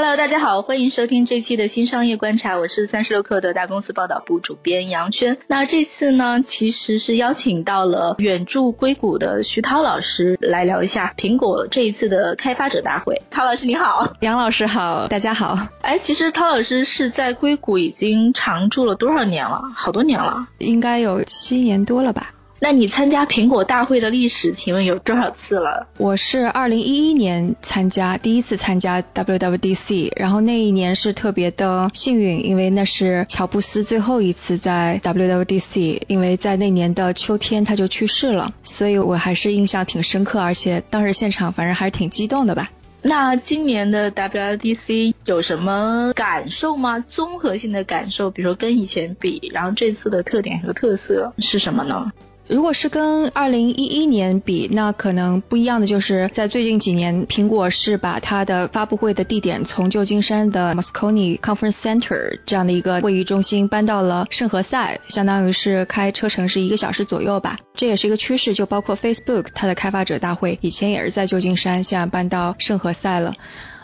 [0.00, 5.38] Hello，大家好，欢迎收听这期的新商业观察，我是三十六氪的大公司报道部主编杨轩。
[5.48, 13.22] 那这次呢，其实是邀请到了远驻硅谷的徐涛老师来聊一下苹果这一次的开发者大会。
[13.32, 15.58] 涛老师你好，杨老师好，大家好。
[15.82, 19.62] 哎，其实涛老师是在硅谷已经常驻了多少年了？
[19.74, 22.34] 好多年了，应该有七年多了吧。
[22.60, 25.86] 那你参加苹果大会的历史，请问有多少次了？
[25.96, 42.70] 我是二零一一年参加，第一次参加 WWDC，然后那一年是特别的幸运，因为那是乔布斯最后一次在 WWDC，因为在那年的秋天他就去世了，所以我还是印象挺深刻，而且当时现场反正还是挺激动的吧。
[43.00, 46.98] 那今年的 WWDC 有什么感受吗？
[46.98, 52.10] 综合性的感受，比如说跟以前比，然后这次的特点和特色是什么呢？
[52.48, 67.58] 如果是跟二零一一年比，那可能不一样的就是在最近几年，苹果是把它的发布会的地点从旧金山的 Moscone Conference Center 这样的一个会议中心搬到了圣何塞，相当于是开车程是一个小时左右吧。
[67.74, 73.34] 这也是一个趋势，就包括 Facebook 它的开发者大会以前也是在旧金山，现在搬到圣何塞了。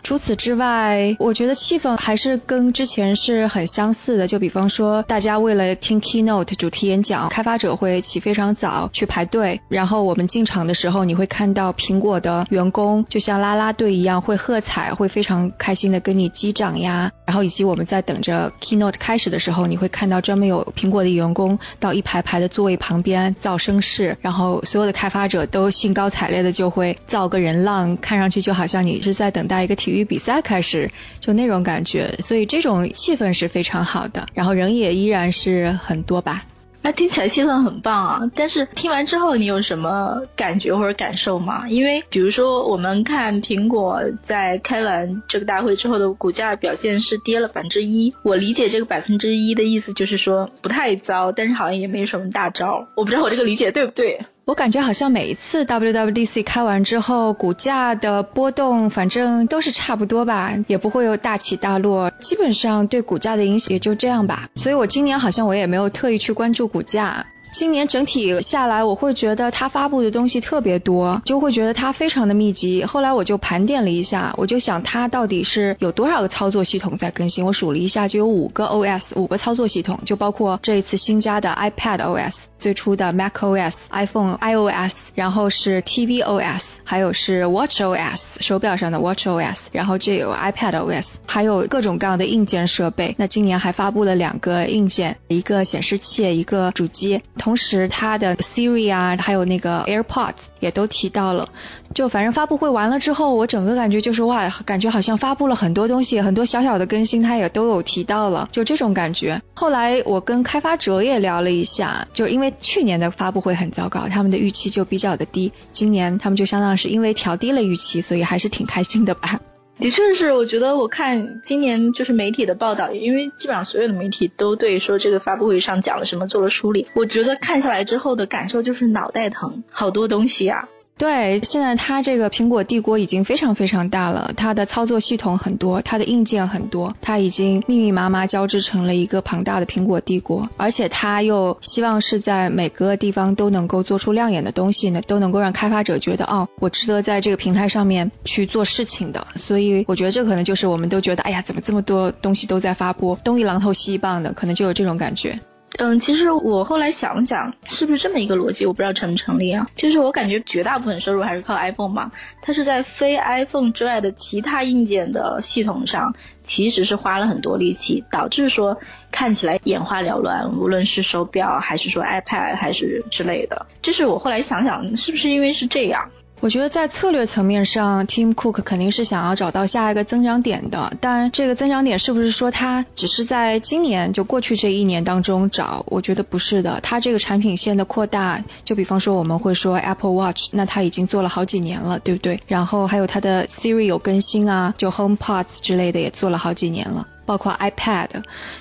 [0.05, 4.27] 除此之外，我觉得气氛还是跟之前是很相似的。
[4.27, 9.63] 就比方说，大家为了听 keynote 主题演讲，开发者会起非常早去排队。
[9.71, 17.11] 然后我们进场的时候，你会看到苹果的员工就像啦啦队一样，会喝彩，会非常开心的跟你击掌呀。
[17.25, 29.94] 然后以及我们在等着 keynote 开始的时候，你会看到专门有苹果的员工到一排排的座位旁边造声势，然后所有的开发者都兴高采烈的就会造个人浪，看上去就好像你是在等待一个体育。
[29.95, 36.45] 于比赛开始就那种感觉，所以这种气氛是非常好的，然后人也依然是很多吧。
[36.87, 38.31] 那听起来气氛很棒啊！
[38.35, 41.67] 但是听完之后你有什么感觉或者感受吗？
[41.71, 54.21] 因为比如说我们看苹果在开完这个大会之后的股价表现是跌了百分之一，我理解这个百分之一的意思就是说不太糟，但是好像也没什么大招，我不知道我这个理解对不对。
[54.47, 64.51] 我感觉好像每一次 WWDC 开完之后，股价的波动反正都是差不多吧，也不会有大起大落，基本上对股价的影响也就这样吧。
[64.55, 67.27] 所以我今年好像我也没有特意去关注股价。
[67.55, 72.85] 今年整体下来，我会觉得它发布的东西特别多，就会觉得它非常的密集。
[72.85, 77.47] 后来我就盘点了一下，我就想它到底是有多少个操作系统在更新。
[77.47, 93.15] 我数了一下，就有五个 OS，五个操作系统，就包括这一次新加的 iPad OS，最初的 Mac OS，iPhone iOS，然后是 TV OS，还有是 Watch OS，手表上的 Watch OS，然后这有 iPad OS，还有各种各样的硬件设备。
[93.17, 97.23] 那今年还发布了两个硬件，一个显示器，一个主机。
[97.45, 101.51] 同时，它的 Siri 啊，还有那个 AirPods 也都提到了。
[101.93, 109.43] 就反正发布会完了之后，我整个感觉就是哇，感觉好像发布了很多东西，很多小小的更新，它也都有提到了，就这种感觉。
[109.55, 115.53] 后来我跟开发者也聊了一下，就因为去年的发布会很糟糕，他们的预期就比较的低。
[115.75, 119.41] 今年他们就相当是因为调低了预期，所以还是挺开心的吧。
[119.79, 126.87] 的确是，我觉得我看今年就是媒体的报道，因为基本上所有的媒体都对说这个发布会上讲了什么做了梳理。
[126.95, 130.69] 我觉得看下来之后的感受就是脑袋疼，好多东西呀。
[130.97, 149.27] 对，现在它这个苹果帝国已经非常非常大了，它的操作系统很多，它的硬件很多，它已经密密麻麻交织成了一个庞大的苹果帝国，而且它又希望是在每个地方都能够做出亮眼的东西呢，都能够让开发者觉得哦，我值得在这个平台上面去做事情的。
[149.35, 155.41] 所以我觉得这可能就是我们都觉得，哎呀，怎么这么多东西都在发布，东一榔头西一棒的，可能就有这种感觉。
[155.79, 158.65] 嗯，其实我后来想想，是不是这么一个逻辑？
[158.65, 159.69] 我不知道成不成立啊。
[159.75, 166.15] 就是我感觉绝大部分收入还是靠 iPhone 嘛，它是在非 iPhone 之外的其他硬件的系统上，
[166.45, 168.79] 其实是花了很多力气，导致说
[169.11, 173.67] 看起来眼花缭乱，无论是手表还是说 iPad 还是之类的。
[173.83, 176.09] 就是我后来想想，是不是因为是这样？
[176.41, 180.93] 我觉得在策略层面上，Tim Cook 肯定是想要找到下一个增长点的。
[181.01, 185.87] 但这个增长点是不是说他只是在今年就过去这一年当中找？
[185.89, 186.81] 我觉得不是的。
[186.83, 192.43] 他这个产品线的扩大，就比方说我们会说 Apple Watch，那他已经做了好几年了，对不对？
[192.47, 197.07] 然后还有他的 Siri 有更新啊，就 HomePods 之类的也做了好几年了。
[197.27, 198.09] 包括 iPad，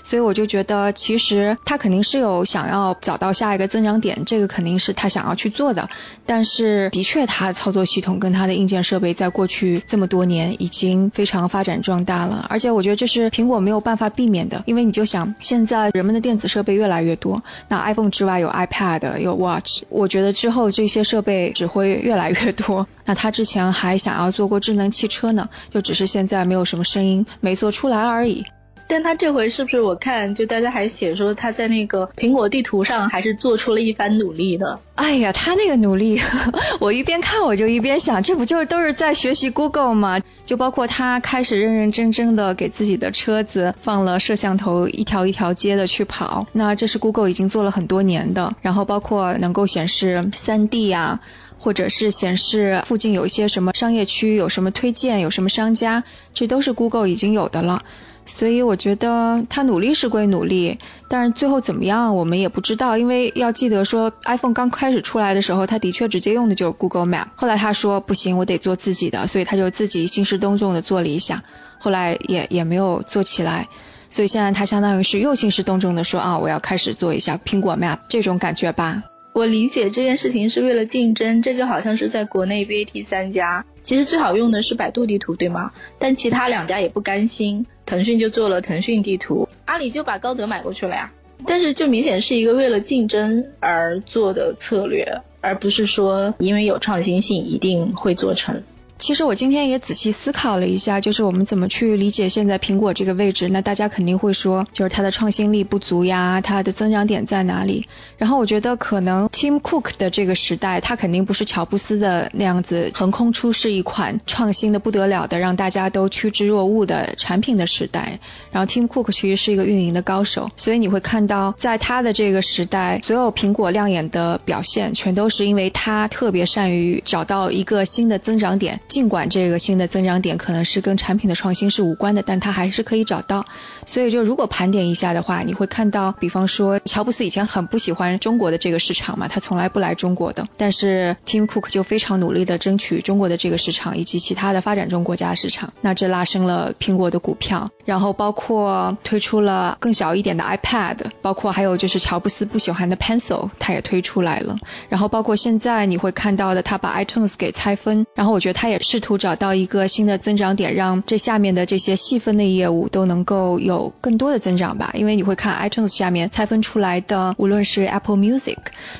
[0.03, 5.89] 所以我就觉得其实他肯定是有想要找到下一个增长点，这个肯定是他想要去做的。
[6.25, 22.87] 但是的确，他操作系统跟他的硬件设备在过去这么多年已经非常发展壮大了，而且我觉得这是苹果没有办法避免的，因为你就想现在人们的电子设备越来越多，那 iPhone 之外有 iPad 有 Watch，我觉得之后这些设备只会越来越多。
[23.05, 28.45] 那他之前还想要做过智能汽车呢，就只是现在没有什么声音，没做出来而已。
[28.85, 34.77] 但他这回是不是我看就大家还写说他在那个苹果地图上还是做出了一番努力的？
[34.95, 36.21] 哎呀，他那个努力，
[36.81, 40.19] 我一边看我就一边想，这不就是都是在学习 Google 吗？
[40.45, 46.45] 就包括他开始认认真真的给自己的车子放了摄像头，一条一条街的去跑。
[46.51, 48.53] 那这是 Google 已经做了很多年的。
[48.61, 51.21] 然后包括能够显示 3D 啊。
[51.63, 57.83] 或者是显示附近有一些什么商业区，有什么推荐，有什么商家，这都是 Google 已经有的了。
[58.25, 60.77] 所以我觉得他努力是归努力，
[61.07, 67.27] 但是最后怎么样我们也不知道，因为要记得说 iPhone 刚开始出来的时候，他的确直接用的就是 Google Map。
[67.35, 71.43] 后来他说不行，我得做自己的，所以他就自己兴师动众的做了一下，
[71.79, 73.69] 后来也也没有做起来。
[74.09, 79.03] 所以现在他相当于是又兴师动众的说啊，我要开始做一下苹果 Map 这种感觉吧。
[79.33, 85.71] 我理解这件事情是为了竞争，这就好像是在国内 BAT 三家，其实最好用的是百度地图，对吗？
[85.97, 91.11] 但其他两家也不甘心，腾讯就做了腾讯地图，阿里就把高德买过去了呀。
[91.47, 98.63] 但是就明显是一个为了竞争而做的策略，而不是说因为有创新性一定会做成。
[99.03, 103.49] 其实我今天也仔细思考了一下，就是我们怎么去理解现在苹果这个位置。
[103.49, 107.85] 那大家肯定会说，就是它的创新力不足呀，它的增长点在哪里？
[108.17, 118.19] 然后我觉得可能 Tim Cook 的这个时代，它肯定不是乔布斯的那样子横空出世一款创新的不得了的，让大家都趋之若鹜的产品的时代。
[118.53, 128.79] 然后 Tim Cook 其实是一个运营的高手，所以你会看到在他的这个时代，所有苹果亮眼的表现，全都是因为他特别善于找到一个新的增长点。
[128.93, 133.47] 尽管这个新的增长点可能是跟产品的创新是无关的，但它还是可以找到。
[133.87, 140.47] 所以就如果盘点一下的话，你会看到，比方说乔布斯以前很不喜欢中国的这个市场嘛，他从来不来中国的。
[140.57, 147.71] 但是 Tim Cook 就非常努力的争取中国的这个市场以及其他的发展中国家市场，那这拉升了苹果的股票。
[147.85, 154.59] 然后包括推出了更小一点的 iPad，包括还有就是乔布斯不喜欢的 Pencil，他也推出来了。
[154.87, 158.82] 然后包括现在你会看到的，他把 iTunes 给拆分，然后我觉得他也。
[158.83, 164.91] 试图找到一个新的增长点，让这下面的这些细分的业务都能够有更多的增长吧。
[164.93, 168.57] 因为你会看 iTunes 下面拆分出来的，无论是 Apple Music，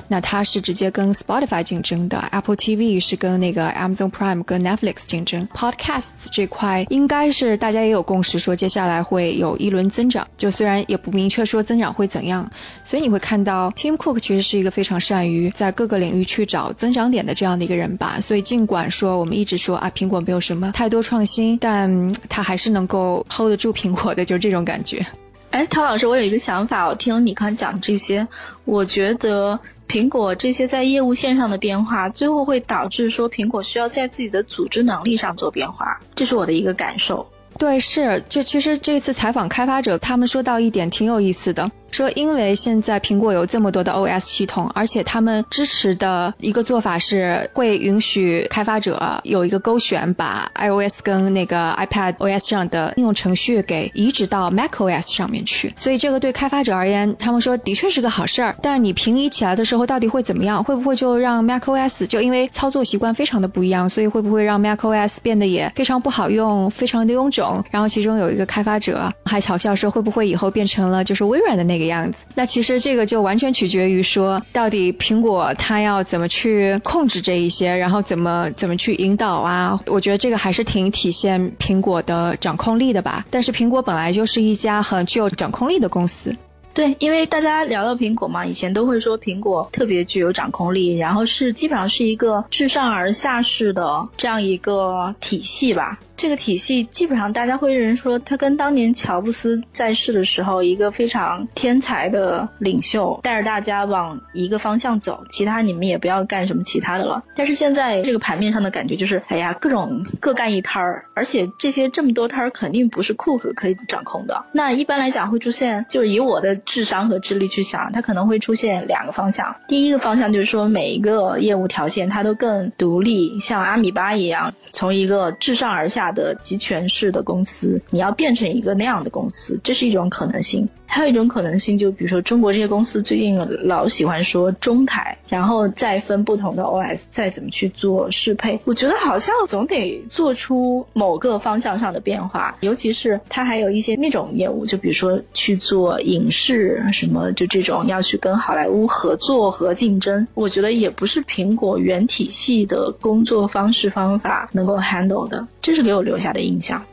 [0.08, 5.46] 那它是直接跟 Spotify 竞争的；Apple TV 是跟那个 Amazon Prime 跟 Netflix 竞争。
[5.54, 10.28] Podcasts 这块应该是大家也有共识，说接下来会有一轮增长。
[10.36, 12.50] 就虽然也不明确说增长会怎样，
[12.84, 18.20] 所以你会看到 Tim Cook 其实是一个非常善于在各个领域去找增长点的这样的一个人吧。
[18.20, 19.76] 所以尽管说我们一直说。
[19.76, 25.06] 啊，苹果没有什么太多创新，但它还是能够 hold 得住苹果的， 就这种感觉。
[25.50, 28.26] 哎，陶老师，我有一个想法，我听你刚讲这些，
[28.64, 37.28] 我觉得苹果这些在业务线上的变化，最后会导致说苹果需要在自己的组织能力上做变化，这是我的一个感受。
[37.56, 41.70] 对，是，就其实这次采访开发者，他们说到一点挺有意思的。
[41.94, 55.72] 说，因为现在苹果有这么多的 OS 系统，而且他们支持的一个做法是会允许开发者有一个勾选，把 iOS 跟那个 iPad OS 上的应用程序给移植到 macOS 上面去。
[55.76, 58.56] 所以这个对开发者而言，他们说的确是个好事儿。
[58.60, 60.64] 但你平移起来的时候，到底会怎么样？
[60.64, 67.64] 会不会就让 macOS 就因为操作习惯非常的不一样，所以会不会让 macOS 变得也非常不好用，非常的臃肿？
[67.70, 71.83] 然后其中有一个开发者还嘲笑说，会不会以后变成了就是微软的那个？
[71.86, 79.80] 样子，那其实这个就完全取决于说，到底苹果它要怎么去控制这一些，然后怎么怎么去引导啊？
[79.86, 83.26] 我觉得这个还是挺体现苹果的掌控力的吧。
[83.30, 86.36] 但是苹果本来就是一家很具有掌控力的公司。
[86.74, 96.00] 对，因为大家聊到苹果嘛，以前都会说苹果特别具有掌控力，然后是基本上是一个自上而下式的这样一个体系吧。
[96.16, 107.22] 这个体系基本上大家会认为说，他跟当年乔布斯在世的时候，一个非常天才的领袖，带着大家往一个方向走，其他你们也不要干什么其他的了。
[107.34, 114.44] 但是现在这个盘面上的感觉就是，哎呀，各种各干一摊儿，而且这些这么多摊儿肯定不是库克可以掌控的。
[114.52, 119.56] 那一般来讲会出现，就是以我的智商和智力去想，它可能会出现两个方向。
[119.68, 130.68] 第一个方向就是说，每一个业务条线它都更独立，像阿米巴一样，从一个自上而下的集权式的公司，你要变成一个那样的公司，这是一种可能性。
[130.86, 138.60] 还有一种可能性，就比如说中国这些公司最近老喜欢说中台，然后再分不同的 OS，再怎么去做适配。
[138.64, 156.84] 我觉得好像总得做出某个方向上的变化，尤其是它还有一些那种业务，就比如说去做影视是什么，就这种要去跟好莱坞合作和竞争，我觉得也不是苹果原体系的工作方式方法能够 handle 的，这是给我留下的印象。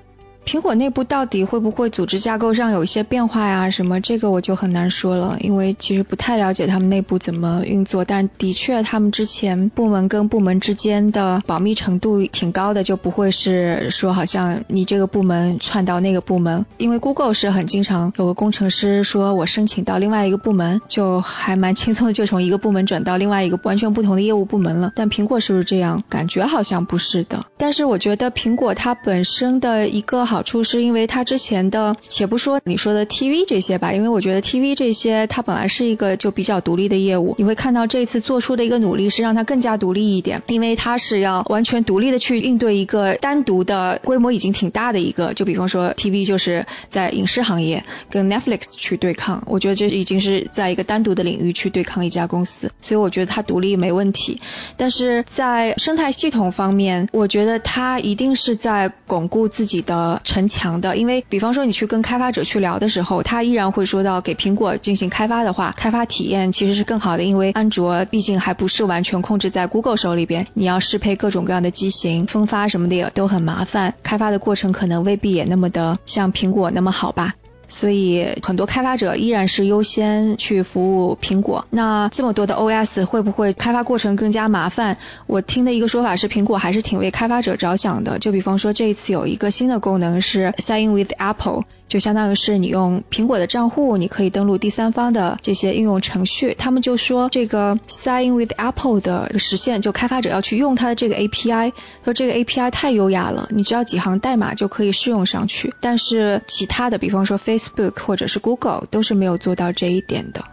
[0.45, 3.69] 苹果内部到底会不会组织架构上有一些变化呀？
[3.69, 8.03] 什么这个我就很难说了，因为其实不太了解他们内部怎么运作。
[8.03, 16.65] 但的确，他们之前部门跟部门之间的保密程度挺高的，就不会是说好像你这个部门串到那个部门。
[16.77, 24.91] 因为 Google 是很经常有个工程师说我申请到另外一个部门，就还蛮轻松的就从一个部门转到另外一个完全不同的业务部门了。
[24.95, 26.03] 但苹果是不是这样？
[26.09, 27.45] 感觉好像不是的。
[27.57, 54.39] 但是我觉得苹果它本身的一个好处是因为它之前的，且不说你说的 TV 这些吧，因为我觉得 TV 这些它本来是一个就比较独立的业务，你会看到这次做出的一个努力是让它更加独立一点，因为它是要完全独立的去应对一个单独的规模已经挺大的一个，就比方说 TV 就是在影视行业跟 Netflix 去对抗，我觉得这已经是在一个单独的领域去对抗一家公司，所以我觉得它独立没问题，
[54.77, 60.81] 但是在生态系统方面，我觉得它一定是在巩固自己的城墙。
[60.81, 77.35] 的，因为比方说你去跟开发者去聊的时候，他依然会说到给苹果进行开发的话，开发体验其实是更好的，因为安卓毕竟还不是完全控制在 Google 手里边，你要适配各种各样的机型，分发什么的也都很麻烦，开发的过程可能未必也那么的像苹果那么好吧。
[77.71, 81.65] 所以很多开发者依然是优先去服务苹果。
[81.69, 84.97] 那这么多的 OS 会不会开发过程更加麻烦？
[85.25, 88.19] 我听的一个说法是，苹果还是挺为开发者着想的。
[88.19, 91.63] 就比方说这一次有一个新的功能是 Sign with Apple。
[91.87, 96.55] 就相当于是你用苹果的账户，你可以登录第三方的这些应用程序。
[96.57, 101.73] 他们就说这个 Sign with Apple 的实现，就开发者要去用它的这个 API，
[102.05, 105.73] 说这个 API 太优雅了，你只要几行代码就可以适用上去。
[105.81, 110.45] 但是其他的，比方说 Face Facebook 或者是 Google 都是没有做到这一点的。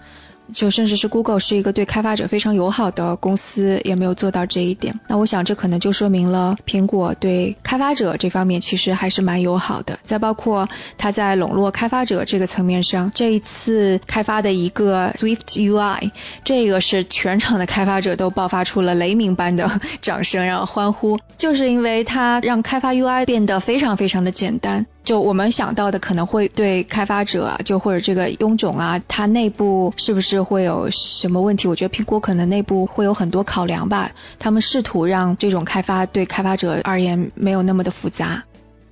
[0.50, 4.99] 就甚至是 Google 是一个对开发者非常友好的公司，也没有做到这一点。
[5.07, 9.99] 那我想这可能就说明了苹果对开发者这方面其实还是蛮友好的。
[10.07, 16.12] 再包括它在笼络开发者这个层面上，这一次开发的一个 Swift UI，
[16.45, 24.87] 这个是全场的开发者都爆发出了雷鸣般的 掌声，然后欢呼，就是因为它让开发 UI 变得非常非常的简单。
[25.09, 31.67] 就我们想到的可能会对开发者，就或者这个臃肿啊，它内部是不是会有什么问题？
[31.67, 34.11] 我觉得苹果可能内部会有很多考量吧。
[34.38, 38.45] 他们试图让这种开发对开发者而言没有那么的复杂。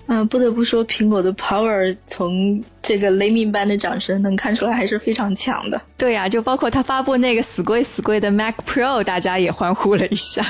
[0.07, 5.83] 嗯，不得不说，苹果的 power 从这个雷鸣般的掌声能看出来还是非常强的。
[5.99, 10.43] 对呀，就包括他发布那个死贵死贵的 Mac Pro，大家也欢呼了一下。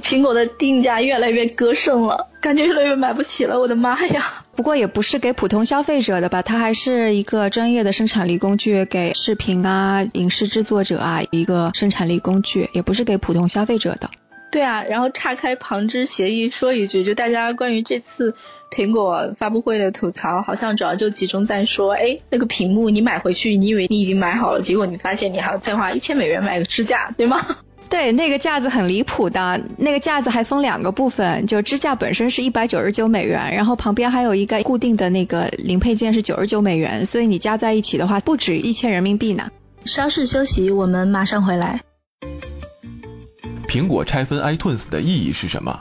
[0.00, 4.44] 苹果的定价越来越割剩了，感觉越来越买不起了，我的妈呀！
[4.56, 14.10] 不过也不是给普通消费者的吧，它还是一个专业的生产力工具，给视频啊、影视制作者啊一个生产力工具，也不是给普通消费者的。
[14.50, 18.34] 对啊，然后岔开旁支协议说一句，就大家关于这次
[18.76, 27.40] 苹果发布会的吐槽，好像主要就集中在说，哎，那个屏幕你买回去，你以为你已经买好了，结果你发现你还要再花一千美元买个支架，对吗？
[27.90, 39.50] 对，那个架子很离谱的，那个架子还分两个部分，就支架本身是一百九十九美元，然后旁边还有一个固定的那个零配件是九十九美元，所以你加在一起的话不止一千人民币呢。
[39.84, 41.80] 稍事休息，我们马上回来。
[43.66, 45.80] 苹果拆分 iTunes 的意义是什么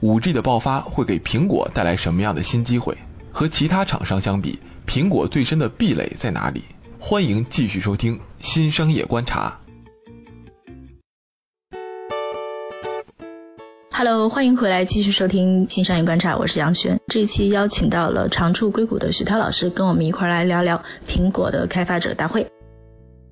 [0.00, 2.98] ？5G 的爆发会给苹果带来什么样的新机会？
[3.32, 6.62] 和其他厂商相比，苹果最深的壁垒在哪里？
[7.00, 9.58] 欢迎继续收听新商业观察。
[13.98, 17.00] Hello，欢迎回来继续收听新商业观察，我是杨轩。
[17.08, 22.46] 这一期邀请到了常驻硅谷的徐涛老师，跟我们一块儿来聊聊苹果的开发者大会。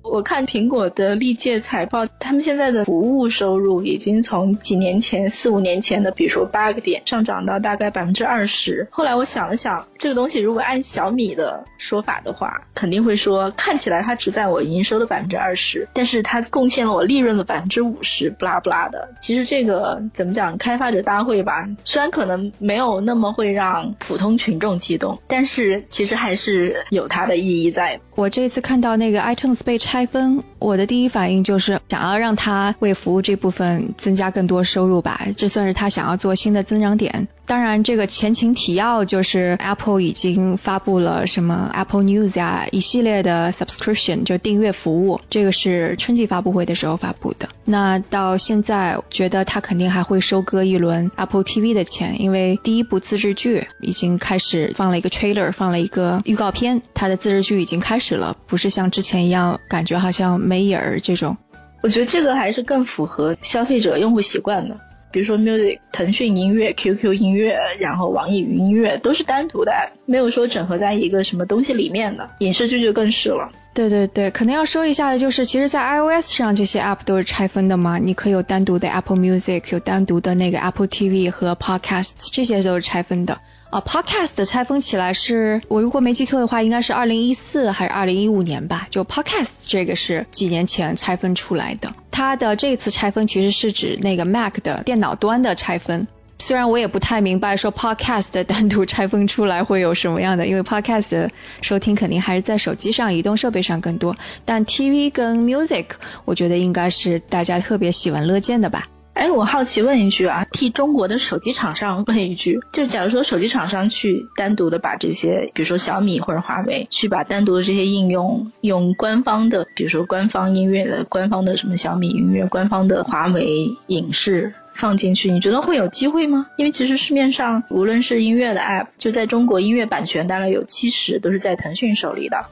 [0.03, 8.87] 我看苹果的历届财报，他们现在的服务收入已经从几年前、四五年前的，比如说八个点，上涨到大概百分之二十。
[8.89, 19.09] 后来我想了想，这个东西如果按小米的说法的话，肯定会说，看起来它只在我营收的百分之二十，但是它贡献了我利润的百分之五十，不拉不拉的。
[19.19, 27.99] 其实这个怎么讲，开发者大会吧，虽然可能没有那么会让普通群众激动，但是其实还是有它的意义在。
[28.13, 37.27] 我这次看到那个 iTunes 被拆分，我的第一反应就是想要让它为服务这部分增加更多收入吧，这算是他想要做新的增长点。
[37.47, 47.47] 当然，这个前情提要就是 Apple 已经发布了什么 Apple News 呀，一系列的 subscription 就订阅服务，这个是春季发布会的时候发布的。
[47.63, 61.37] 那到现在，觉得他肯定还会收割一轮 Apple TV 的钱，因为第一部自制剧已经开始放了一个 trailer，放了一个预告片，它的自制剧已经开始了，不是像之前一样感觉好像没影儿这种。
[61.81, 64.77] 我觉得这个还是更符合消费者用户习惯的。
[65.11, 69.71] 比如说 Music、腾讯音乐、QQ 音乐，然后网易云音乐都是单独的，
[70.05, 72.29] 没有说整合在一个什么东西里面的。
[72.39, 73.49] 影视剧就更是了。
[73.73, 83.39] 对对对，可能要说一下的就是，其实，在 iOS 上这些 App 都是拆分的嘛，你可以有单独的 Apple Music，有单独的那个 Apple TV 和 Podcast，这些都是拆分的。
[83.69, 88.87] 啊，Podcast 拆分起来是我如果没记错的话，应该是二零一四还是二零一五年吧？
[88.89, 91.93] 就 Podcast 这个是几年前拆分出来的。
[92.17, 96.07] 它的这次拆分其实是指那个 Mac 的电脑端的拆分。
[96.39, 101.29] 虽然我也不太明白说 Podcast 单独拆分出来会有什么样的，因为 Podcast
[101.61, 104.15] 收听肯定还是在手机上、移动设备上更多。
[104.45, 105.85] 但 TV 跟 Music，
[106.25, 108.87] 我觉得应该是大家特别喜闻乐见的吧。
[109.17, 126.45] 哎，我好奇问一句啊，替中国的手机厂商问一句，就假如说手机厂商去单独的把这些，比如说小米或者华为，去把单独的这些应用用官方的，比如说官方音乐的、官方的什么小米音乐、官方的华为影视放进去，你觉得会有机会吗？
[126.55, 132.45] 因为其实市面上无论是音乐的 App，就在中国音乐版权大概有七十都是在腾讯手里的，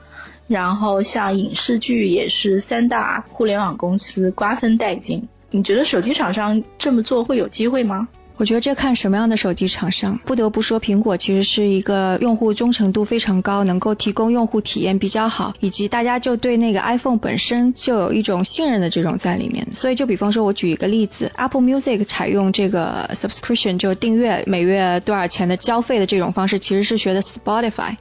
[0.47, 5.27] 然后像影视剧也是三大互联网公司瓜分殆尽。
[5.51, 8.07] 你觉得手机厂商这么做会有机会吗？
[8.37, 10.19] 我觉得这看什么样的手机厂商。
[10.25, 19.73] 不得不说，苹果其实是一个用户忠诚度非常高，能够提供用户体验比较好，以及大家就对那个 iPhone 本身就有一种信任的这种在里面。
[19.73, 27.95] 所以就比方说，我举一个例子，Apple Music 采用这个 subscription 就订阅每月多少钱的交费的这种方式，其实是学的 Spotify。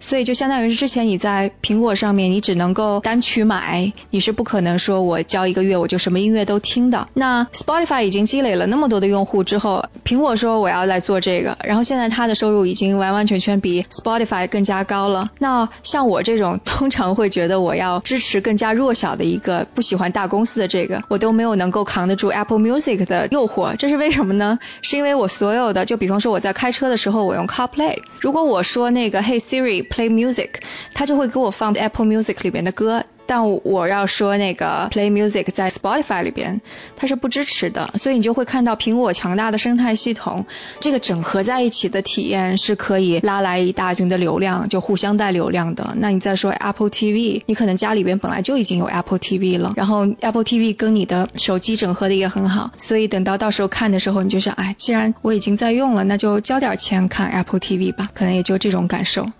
[0.00, 7.08] 所以就相当于是之前你在苹果上面，你只能够单曲买，你是不可能说我交一个月我就什么音乐都听的。
[7.14, 15.30] 那 Spotify 已经积累了那么多的用户之后，苹果说我要来做这个，然后现在它的收入已经完完全全比 Spotify 更加高了。
[15.38, 23.74] 那像我这种通常会觉得我要支持更加弱小的一个不喜欢大公司的这个，我都没有能够扛得住 Apple Music 的诱惑。
[23.76, 24.60] 这是为什么呢？
[24.80, 29.87] 是因为我所有的，就比方说我在开车的时候我用 CarPlay，如果我说那个 Hey Siri。
[29.88, 30.50] Play music，
[30.94, 33.04] 它就会给我放 Apple Music 里边的歌。
[33.26, 36.62] 但我要说那个 Play Music 在 Spotify 里边，
[36.96, 37.92] 它是不支持的。
[37.98, 40.46] 所以你就会看到苹果强大的生态系统，
[40.80, 45.94] 这个整合在一起的体验是可以拉来一大群的流量，就互相带流量的。
[45.98, 59.30] 那你再说 Apple TV，你可能家里边本来就已经有 Apple TV 了，然后 Apple TV 跟你的手机整合的也很好，所以等到到时候看的时候，你就想，哎，既然我已经在用了，那就交点钱看 Apple TV 吧，可能也就这种感受。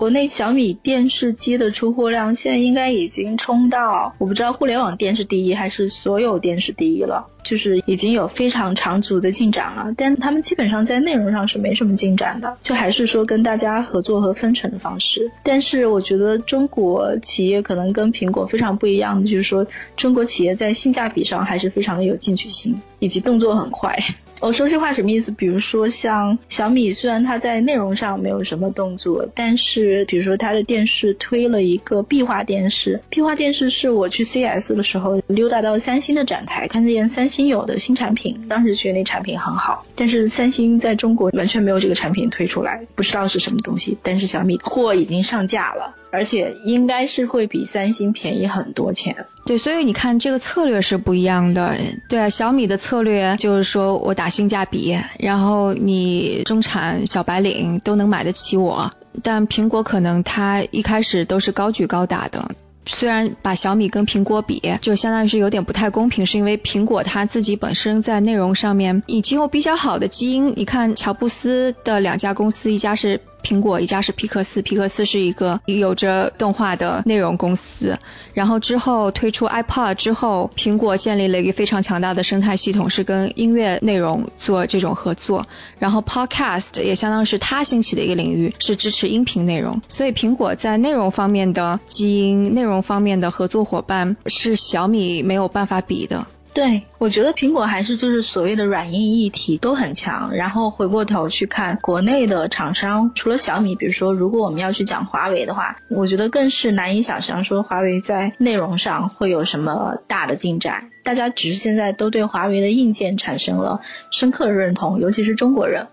[0.00, 9.92] 国内小米电视机的出货量现在应该已经冲到，我不知道互联网电视第一还是所有电视第一了，就是已经有非常长足的进展了。
[9.98, 15.30] 但他们基本上在内容上是没什么进展的，就还是说跟大家合作和分成的方式。
[15.42, 19.66] 但是我觉得中国企业可能跟苹果非常不一样的，就是说
[19.98, 23.98] 中国企业在性价比上还是非常的有进取心，以及动作很快。
[24.40, 25.30] 我说这话什么意思？
[25.32, 33.02] 比如说像小米，虽然它在内容上没有什么动作，但是比如说它的电视推了一个壁画电视。
[33.10, 39.84] 壁画电视是我去 CS 的时候溜达到三星的展台，看见三星有的新产品，当时觉得那产品很好。
[39.94, 43.98] 但是三星在中国完全没有这个产品推出来，不知道是什么东西。
[44.02, 49.26] 但是小米货已经上架了，而且应该是会比三星便宜很多钱。
[49.50, 51.76] 对，所以你看这个策略是不一样的。
[52.08, 58.92] 对啊，小米的策略就是说我打性价比，然后你中产小白领都能买得起我。
[59.24, 62.52] 但苹果可能它一开始都是高举高打的。
[62.86, 70.54] 虽然把小米跟苹果比，就相当于是有点不太公平，是因为苹果它自己本身在内容上面已经有比较好的基因。
[70.54, 77.98] 你看乔布斯的两家公司，一家是苹果，一家是皮克斯，皮克斯是一个有着动画的内容公司。
[78.34, 85.46] 然后之后推出 iPod 之后，苹果建立了一个非常强大的生态系统，是跟音乐内容做这种合作。
[85.78, 89.82] 然后 Podcast 也相当是它兴起的一个领域，是支持音频内容。
[89.88, 96.26] 所以苹果在内容方面的基因、内容方面的合作伙伴是小米没有办法比的。
[96.52, 100.34] 对，我觉得苹果还是就是所谓的软硬一体都很强。
[100.34, 110.90] 然后回过头去看国内的厂商，除了小米，比如说如果我们要去讲华为的话，我觉得更是难以想象说华为在内容上会有什么大的进展。
[111.04, 115.86] 大家只是现在都对华为的硬件产生了深刻的认同，尤其是中国人。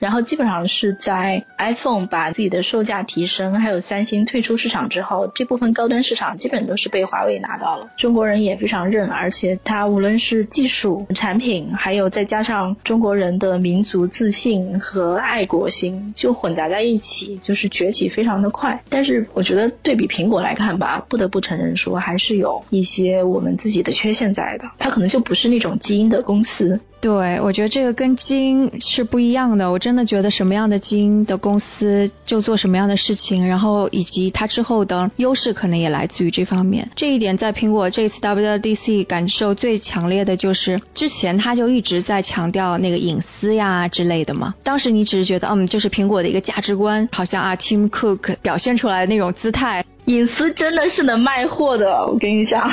[0.00, 7.90] 然后基本上是在 iPhone 把自己的售价提升，还有三星退出市场之后，这部分高端市场基本都是被华为拿到了。
[7.98, 18.82] 中国人也非常认，而且它无论是技术、产品，还有再加上中国人的民族自信和爱国心，就混杂在一起，就是崛起非常的快。
[18.88, 24.64] 但是我觉得对比苹果来看吧，不得不承认说还是有一些我们自己的缺陷在的。
[24.78, 26.80] 它可能就不是那种基因的公司。
[27.00, 29.70] 对，我觉得这个跟基因是不一样的。
[29.70, 36.90] 我真的觉得什么样的基因的公司就做什么样的事情，然后以及它之后的优势可能也来自于这方面。
[36.96, 44.54] 这一点在苹果这次 WDC 感受最强烈的就是，之前他就一直在强调那个隐私呀之类的嘛。
[44.62, 52.70] 当时你只是觉得，嗯，就是苹果的一个价值观，好像啊，Tim Cook 表现出来的那种姿态，隐私真的是能卖货的，我跟你讲。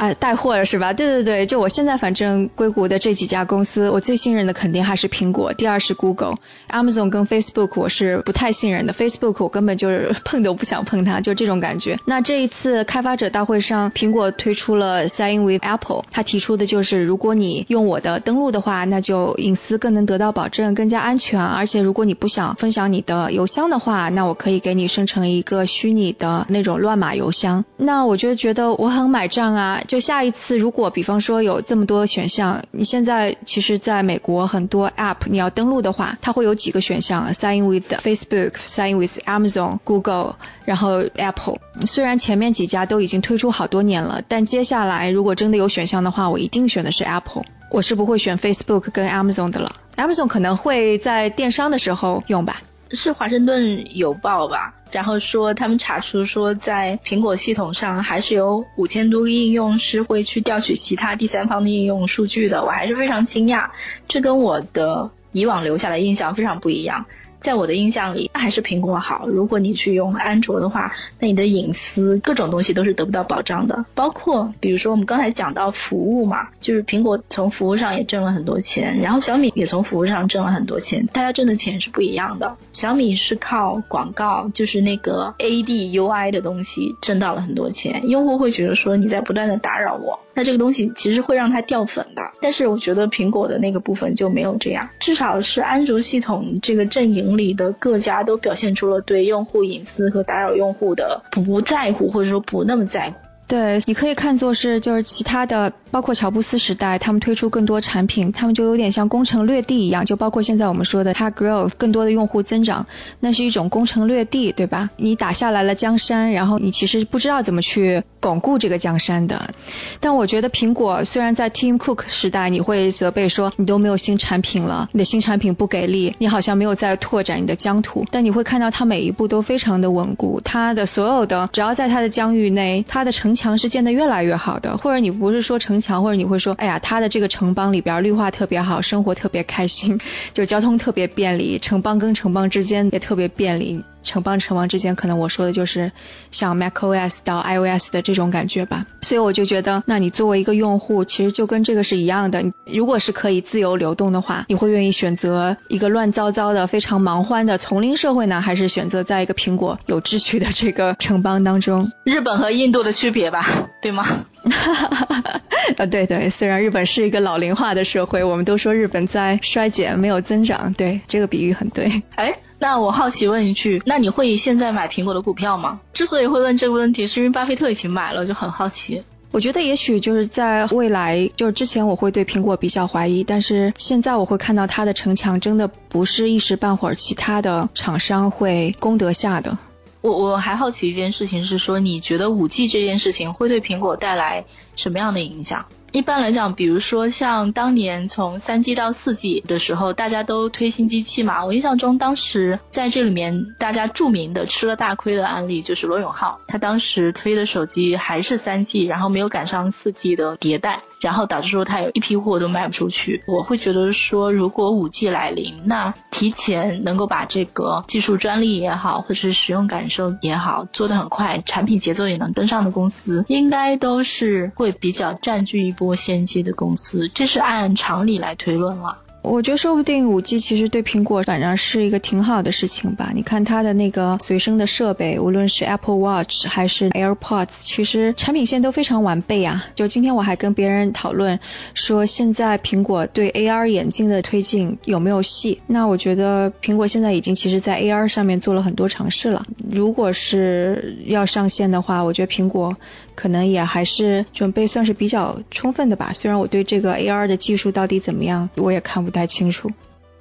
[0.00, 0.94] 啊，带货了是吧？
[0.94, 11.98] 对对对，就我现在反正硅谷的这几家公司，我最信任的肯定还是苹果，第二是 Google，Amazon 跟 Facebook 我是不太信任的，Facebook 我根本就是碰都不想碰它，就这种感觉。
[12.06, 21.44] 那这一次开发者大会上，苹果推出了 Sign with Apple，它提出的就是如果你用我的登录的话，那就隐私更能得到保证，更加安全。
[21.44, 27.66] 而且如果你不想分享你的邮箱的话，那我可以给你生成一个虚拟的那种乱码邮箱。
[27.76, 29.82] 那我就觉得我很买账啊。
[29.90, 41.58] 就下一次，如果比方说有这么多选项，你现在其实在美国很多 App 你要登录的话，它会有几个选项：Sign with Facebook，Sign with Amazon，Google，然后 Apple。
[41.86, 47.42] 虽然前面几家都已经推出好多年了，但接下来如果真的有选项的话，我一定选的是 Apple。
[47.72, 49.74] 我是不会选 Facebook 跟 Amazon 的了。
[49.96, 52.62] Amazon 可能会在电商的时候用吧。
[52.92, 54.74] 是华盛顿邮报吧？
[54.90, 63.70] 然后说他们查出说，在苹果系统上还是有五千多个应用是会去调取其他第三方的应用数据的，我还是非常惊讶，
[64.08, 67.06] 这跟我的以往留下的印象非常不一样。
[67.40, 69.26] 在我的印象里，那还是苹果好。
[69.26, 73.84] 如果你去用安卓的话，那你的隐私各种东西都是得不到保障的。
[73.94, 82.56] 包括比如说我们刚才讲到服务嘛，就是苹果从服务上也挣了很多钱，然后小米也从服务上挣了很多钱，大家挣的钱是不一样的。
[82.72, 90.20] 小米是靠广告，就是那个 A D U I 的东西挣到了很多钱，用户会觉得说你在不断的打扰我。
[90.40, 103.29] 那这个东西其实会让它掉粉的，但是我觉得苹果的那个部分就没有这样，至少是安卓系统这个阵营里的各家都表现出了对用户隐私和打扰用户的不在乎，或者说不那么在乎。
[103.50, 112.86] 对，你可以看作是就是其他的，包括乔布斯时代，他们推出更多产品，他们就有点像攻城略地一样，就包括现在我们说的它 grow 更多的用户增长，
[113.18, 114.90] 那是一种攻城略地，对吧？
[114.96, 119.50] 你打下来了江山，然后你其实不知道怎么去巩固这个江山的。
[119.98, 133.34] 但我觉得苹果虽然在 Tim Cook 时代，你会责备说你都没有新产品了，你的新产品不给力，你好像没有在拓展你的疆土，但你会看到它每一步都非常的稳固，它的所有的只要在它的疆域内，它的城。
[133.40, 139.98] 墙是建得越来越好的，或者你不是说城墙，或者你会说，哎呀，他的这个城邦里边绿化特别好，生活特别开心，
[140.34, 143.82] 就交通特别便利，城邦跟城邦之间也特别便利。
[144.02, 145.92] 城邦城王之间，可能我说的就是
[146.30, 148.86] 像 macOS 到 iOS 的这种感觉吧。
[149.02, 152.44] 所以我就觉得，那你作为一个用户，其实就跟这个是一样的。
[152.66, 161.90] 如果是可以自由流动的话，你会愿意选择一个乱糟糟的、非常忙欢的丛林社会呢，还是选择在一个苹果有秩序的这个城邦当中？
[162.04, 163.44] 日本和印度的区别吧，
[163.82, 164.04] 对吗？
[164.04, 165.40] 哈哈哈哈哈。
[165.76, 170.72] 呃，对对，虽然日本是一个老龄化的社会，我们都说日本在衰减，没有增长。
[170.72, 172.02] 对，这个比喻很对。
[172.16, 172.34] 哎。
[172.62, 175.80] 那我好奇问一句，那你会现在买苹果的股票吗？
[175.94, 179.02] 之所以会问这个问题，是因为巴菲特已经买了，就很好奇。
[179.30, 189.56] 我觉得也许就是在未来，就是之前我会对苹果比较怀疑，但是现在我会看到它的城墙真的不是一时半会儿其他的厂商会攻得下的。
[190.02, 194.44] 我我还好奇一件事情是说，你觉得五 G 这件事情会对苹果带来
[194.76, 195.64] 什么样的影响？
[195.92, 201.44] 一般来讲，比如说像当年从三 G 到四 G 的时候，大家都推新机器嘛。
[201.44, 210.82] 我印象中，当时在这里面大家著名的吃了大亏的案例就是罗永浩，他当时推的手机还是三 G，然后没有赶上四 G 的迭代。
[211.00, 213.22] 然后导致说他有一批货都卖不出去。
[213.26, 227.08] 我会觉得说，如果五 G 来临，那提前能够把这个技术专利也好，或者是使用感受也好，做得很快，产品节奏也能跟上的公司，应该都是会比较占据一波先机的公司。
[227.08, 228.98] 这是按常理来推论了。
[229.22, 233.12] 我觉得说不定五 G 其实对苹果反正是一个挺好的事情吧。
[233.14, 239.66] 你看它的那个随身的设备，无论是 Apple Watch 还是 AirPods，其实产品线都非常完备啊。
[239.74, 241.38] 就今天我还跟别人讨论
[241.74, 245.60] 说，现在苹果对 AR 眼镜的推进有没有戏？
[245.66, 249.46] 那我觉得苹果现在已经其实在 AR 上面做了很多尝试了。
[249.70, 252.76] 如果是要上线的话，我觉得苹果
[253.20, 256.12] 可能也还是准备算是比较充分的吧。
[256.14, 259.10] 虽然我对这个 AR 的技术到底怎么样，我也看不。
[259.10, 259.72] 太清楚，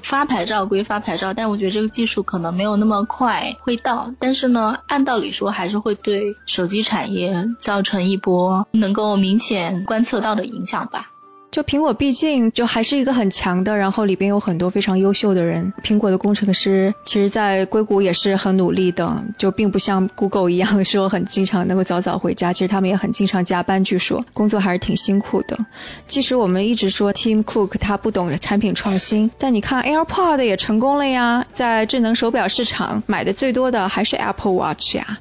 [0.01, 4.12] 发牌照归发牌照，但我觉得这个技术可能没有那么快会到。
[4.17, 11.12] 但是呢，按道理说还是会对手机产业造成一波能够明显观测到的影响吧。
[11.51, 15.73] 就苹果毕竟就还是一个很强的，然后里边有很多非常优秀的人。
[15.83, 22.53] 苹果的工程师其实，在硅谷也是很努力的，就并不像 Google 一样说很经常能够早早回家。
[22.53, 25.57] 其实他们也很经常加班，据说工作还是挺辛苦的。
[26.05, 35.17] 即使我们一直说 Tim Cook 他不懂产品创新，但你看 AirPod 也成功了呀，在智能手表市场买的最多的还是 Apple Watch 呀。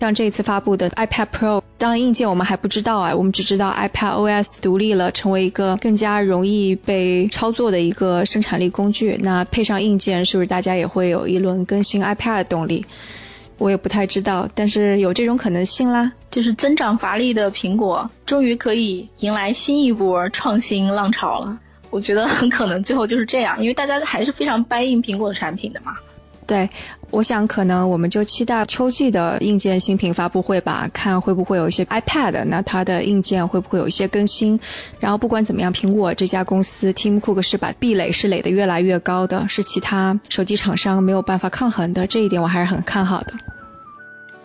[0.00, 9.18] 像这次发布的 iPad Pro，当然硬件我们还不知道啊，我们只知道 iPad OS 独立了，成为一个更加容易被操作的一个生产力工具。
[9.20, 12.86] 那配上硬件，是不是大家也会有一轮更新 iPad 的动力？
[13.58, 16.12] 我也不太知道，但是有这种可能性啦。
[16.30, 21.58] 就是增长乏力的苹果，终于可以迎来新一波创新浪潮了。
[21.90, 25.96] 我觉得很可能最后就是这样，因为大家还是非常掰硬苹果产品的嘛。
[26.46, 26.70] 对，
[27.10, 34.60] 我想可能我们就期待秋季的硬件新品发布会吧，看会不会有一些 iPad，那它的硬件会不会有一些更新？
[35.00, 43.32] 然后不管怎么样，苹果这家公司 Tim Cook 是把壁垒是垒得越来越高的，是其他手机厂商没有办法抗衡的，这一点我还是很看好的。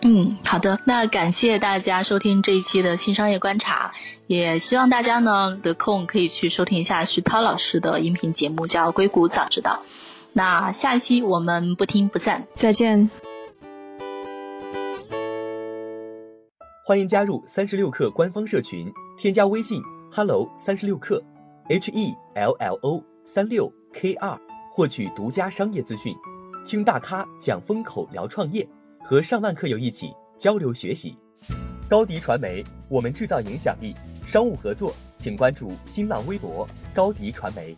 [0.00, 3.92] 嗯，好的，那感谢大家收听这一期的新商业观察，
[4.26, 9.82] 也希望大家呢得空可以去收听一下徐涛老师的音频节目，叫《硅谷早知道》。
[10.36, 13.08] 那下一期我们不听不散，再见。
[16.84, 21.22] 欢迎加入三十六课官方社群，添加微信 hello 三十六课
[21.68, 24.36] h e l l o 三六 k 二，
[24.72, 26.12] 获取独家商业资讯，
[26.66, 28.68] 听大咖讲风口，聊创业，
[29.04, 31.16] 和上万课友一起交流学习。
[31.88, 33.94] 高迪传媒，我们制造影响力。
[34.26, 37.76] 商务合作，请关注新浪微博高迪传媒。